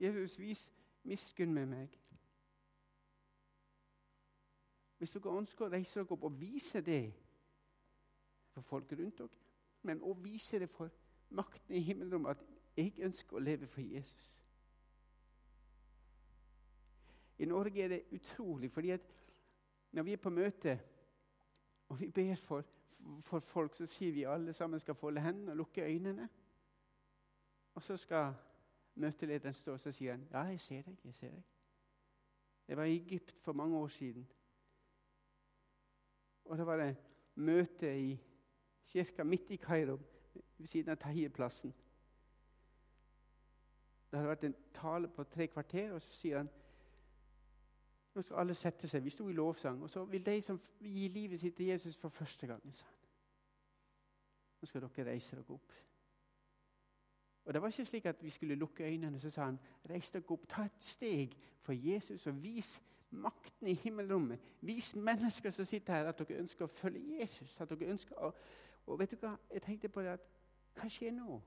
[0.00, 1.98] Jesus, vis miskunn med meg.
[4.98, 7.04] Hvis dere ønsker å reise dere opp og vise det
[8.52, 9.46] for folk rundt dere,
[9.82, 10.92] men også vise det for
[11.30, 12.42] makten i himmelen at
[12.76, 14.36] jeg ønsker å leve for Jesus.
[17.40, 19.06] I Norge er det utrolig, fordi at
[19.92, 20.76] når vi er på møte
[21.88, 22.64] og vi ber for,
[23.24, 26.28] for folk, så sier vi alle sammen skal folde hendene og lukke øynene.
[27.74, 28.34] Og så skal
[29.00, 30.96] møtelederen står, så sier han, 'Ja, jeg ser deg.
[31.04, 31.44] Jeg ser deg.'
[32.68, 34.28] Jeg var i Egypt for mange år siden.
[36.44, 36.96] Og Da var det
[37.34, 38.20] møte i
[38.86, 39.98] kirka midt i Kairo
[40.58, 41.74] ved siden av Tahir-plassen.
[44.10, 46.50] Det hadde vært en tale på tre kvarter, og så sier han
[48.14, 49.04] nå skal alle sette seg.
[49.04, 49.82] Vi sto i lovsang.
[49.82, 52.96] Og så vil de som gir livet sitt til Jesus for første gang, sa han.
[54.60, 55.72] Nå skal dere reise dere opp.
[57.50, 59.20] Og Det var ikke slik at vi skulle lukke øynene.
[59.20, 59.58] Så sa han,
[59.90, 62.76] reis deg opp, ta et steg for Jesus og vis
[63.10, 64.38] makten i himmelrommet.
[64.60, 67.60] Vis mennesker som sitter her, at dere ønsker å følge Jesus.
[67.60, 68.30] at dere ønsker å
[68.86, 69.32] og vet du hva?
[69.50, 70.28] Jeg tenkte på det at
[70.78, 71.40] Hva skjer nå?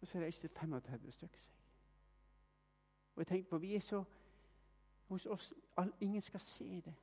[0.00, 1.54] Og så reiste 35 stykker seg.
[3.14, 4.04] Og jeg tenkte på Vi er så
[5.08, 6.94] hos oss all, Ingen skal se det.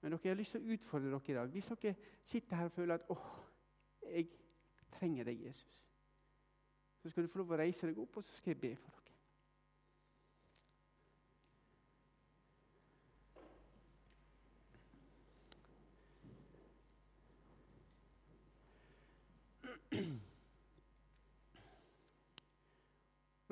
[0.00, 1.48] Men dere, jeg har lyst til å utfordre dere i dag.
[1.56, 3.26] Hvis dere sitter her og føler at åh,
[4.12, 4.28] jeg
[4.98, 5.86] trenger deg, Jesus,
[7.02, 8.90] så skal du få lov å reise deg opp, og så skal jeg be for
[8.90, 9.02] dere.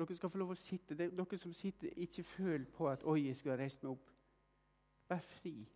[0.01, 0.95] Dere skal få lov å sitte.
[0.97, 4.13] Dere som sitter, ikke føl på at 'oi, jeg skulle ha reist meg opp'.
[5.09, 5.67] Vær fri.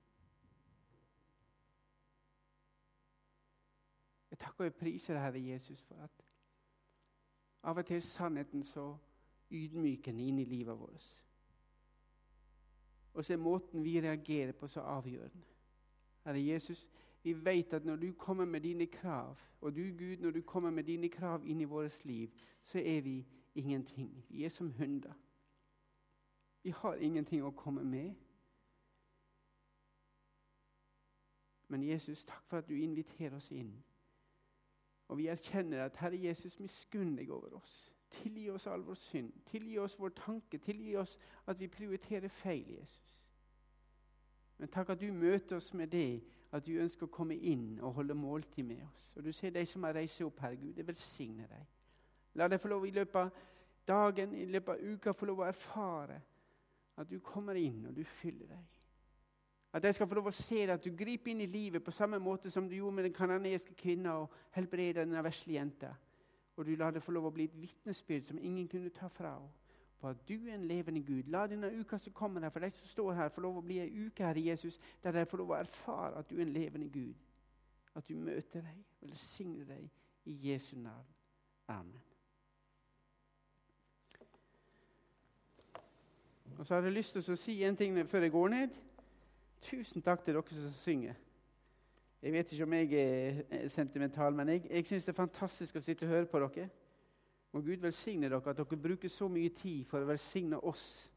[4.35, 6.23] Jeg takker og priser Herre Jesus, for at
[7.63, 8.97] av og til er sannheten så
[9.51, 11.05] ydmykende inn i livet vårt.
[13.13, 15.47] Og så er måten vi reagerer på, så avgjørende.
[16.25, 16.89] Herre Jesus,
[17.23, 20.69] vi vet at når du kommer med dine krav, og du, Gud, når du kommer
[20.69, 22.29] med dine krav inn i vårt liv,
[22.63, 24.25] så er vi ingenting.
[24.29, 25.13] Vi er som hunder.
[26.63, 28.13] Vi har ingenting å komme med.
[31.67, 33.77] Men Jesus, takk for at du inviterer oss inn.
[35.07, 37.93] Og vi erkjenner at Herre Jesus, miskunn deg over oss.
[38.11, 39.33] Tilgi oss all vår synd.
[39.45, 40.57] Tilgi oss vår tanke.
[40.57, 43.21] Tilgi oss at vi prioriterer feil, Jesus.
[44.57, 47.97] Men takk at du møter oss med det, at du ønsker å komme inn og
[47.99, 49.13] holde måltid med oss.
[49.17, 50.77] Og du ser de som har reist opp, Herre Gud.
[50.77, 51.65] Jeg velsigner deg.
[52.39, 53.43] La deg få lov i løpet av
[53.87, 56.21] dagen, i løpet av uka, få lov å erfare
[56.95, 58.74] at du kommer inn og du fyller deg.
[59.75, 61.91] At de skal få lov å se det, at du griper inn i livet på
[61.91, 65.89] samme måte som du gjorde med den kanadiske kvinna og helbreda den vesle jenta.
[66.55, 69.33] Og du lar det få lov å bli et vitnesbyrd som ingen kunne ta fra
[69.33, 69.51] henne.
[69.99, 71.27] På at du er en levende Gud.
[71.27, 73.81] La denne uka som kommer her, for de som står her, få lov å bli
[73.83, 76.55] ei uke her i Jesus, der de får lov å erfare at du er en
[76.55, 77.19] levende Gud.
[77.95, 79.87] At du møter dem, velsigner deg
[80.31, 81.11] i Jesu navn.
[81.67, 82.03] Amen.
[86.57, 88.83] Og så har jeg lyst til å si en ting før jeg går ned.
[89.61, 91.13] Tusen takk til dere som synger.
[92.21, 95.81] Jeg vet ikke om jeg er sentimental, men jeg, jeg syns det er fantastisk å
[95.81, 96.69] sitte og høre på dere.
[97.53, 101.11] Må Gud velsigne dere, at dere bruker så mye tid for å velsigne oss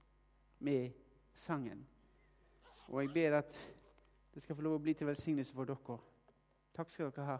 [0.58, 0.90] med
[1.34, 1.86] sangen.
[2.88, 3.56] Og jeg ber at
[4.34, 5.98] det skal få lov å bli til velsignelse for dere.
[6.76, 7.38] Takk skal dere ha.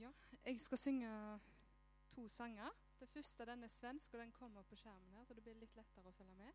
[0.00, 0.10] Ja,
[0.44, 1.40] jeg skal synge
[2.08, 2.68] to sanger.
[3.00, 5.76] Det første den er svensk, og den kommer på skjermen her, så det blir litt
[5.76, 6.52] lettere å følge med.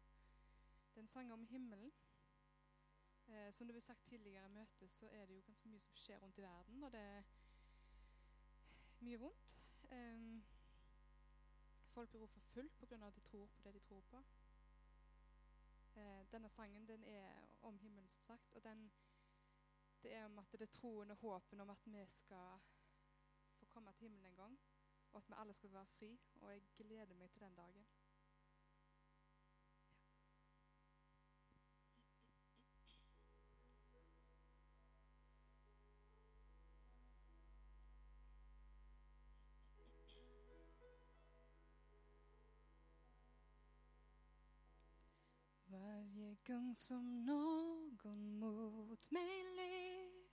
[0.92, 1.92] Det er en sang om himmelen.
[3.28, 5.98] Eh, som det ble sagt tidligere i møtet, så er det jo ganske mye som
[5.98, 7.24] skjer rundt i verden, og det er
[9.08, 9.56] mye vondt.
[9.89, 10.28] Eh,
[11.96, 13.08] folk blir forfulgt pga.
[13.08, 14.24] at de tror på det de tror på.
[15.96, 18.92] Eh, denne sangen den er om himmelen, som sagt, og den,
[20.04, 22.60] det er om at det er troen og håpen om at vi skal
[23.72, 24.59] komme til himmelen en gang,
[25.11, 26.19] og at vi alle skal være fri.
[26.41, 27.86] Og jeg gleder meg til den dagen.
[45.72, 50.31] Varje gang som noen mot meg ler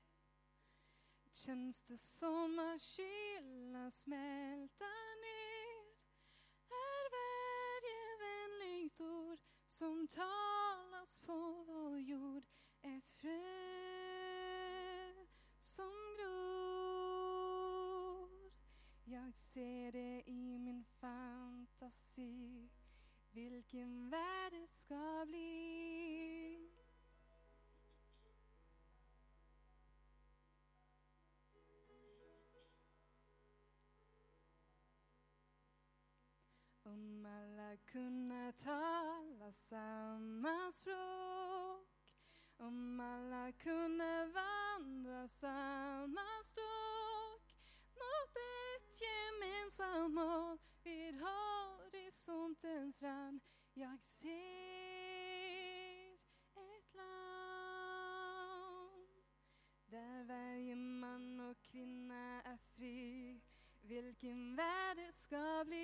[1.44, 5.94] känns det som att kylan smälter ner
[6.68, 12.44] är varje vänligt ord som talas på vår jord
[12.82, 13.38] ett frö
[15.60, 16.38] som gror.
[19.04, 22.68] Jag ser det i min fantasi
[23.30, 24.52] vilken värld
[36.98, 41.88] Om alla kunde tala samma språk.
[42.56, 47.54] Om alla kunde vandra samma stråk.
[47.94, 50.58] Mot ett gemensamt mål.
[50.84, 53.40] Vid horisontens rand
[53.74, 56.12] Jag ser
[56.54, 57.08] ett land.
[59.86, 63.40] Där varje man och kvinna är fri
[63.88, 65.78] vilken värld det skal bli.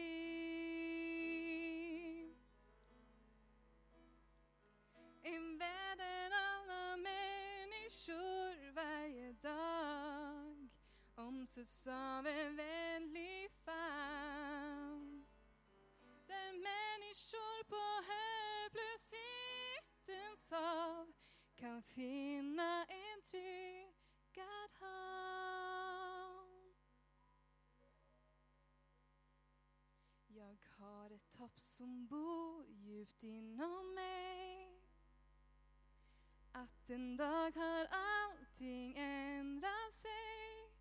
[5.23, 10.69] En verden där alla människor varje dag
[11.15, 15.27] omsluts av en vänlig famn.
[16.27, 21.13] Där människor på hopplöshetens hav
[21.57, 26.44] kan finna en tryggad hamn.
[30.85, 34.83] Har ett topp som bor djupt inom mig
[36.53, 40.73] Att en dag har allting ändrat sig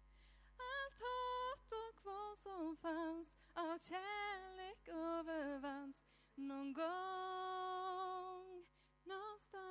[0.58, 6.04] Allt hat och våld som fanns av kärlek övervanns
[6.36, 6.93] någon gång
[9.04, 9.64] någonstans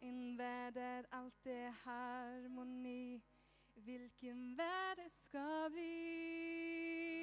[0.00, 3.22] En värld där allt är harmoni.
[3.74, 7.21] Vilken värld det ska bli.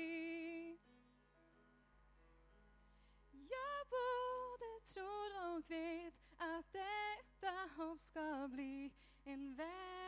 [3.89, 8.93] Både tror og vet at dette håp skal bli
[9.25, 9.99] en verklighet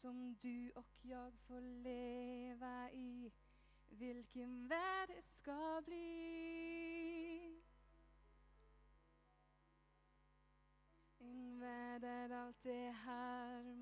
[0.00, 3.32] som du og jeg får leve i.
[3.88, 6.04] Hvilken värld det skal bli.
[11.20, 13.74] En värld der alt er här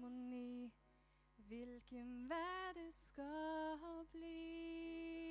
[1.49, 3.79] hvilken vær det skal
[4.13, 5.26] bli.